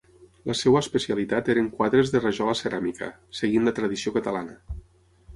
[0.51, 3.09] La seva especialitat eren quadres de rajola ceràmica,
[3.41, 4.57] seguint la tradició catalana.